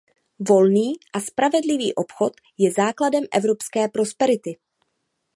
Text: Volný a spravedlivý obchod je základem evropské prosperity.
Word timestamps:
Volný 0.39 0.97
a 1.13 1.19
spravedlivý 1.21 1.93
obchod 1.93 2.33
je 2.57 2.71
základem 2.73 3.23
evropské 3.31 3.87
prosperity. 3.87 4.57